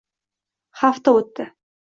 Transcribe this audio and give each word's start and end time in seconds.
Hafta 0.81 1.15
o’tdi. 1.19 1.47